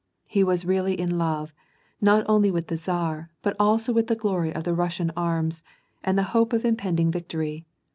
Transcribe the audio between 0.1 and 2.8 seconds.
He was really in love, not only with the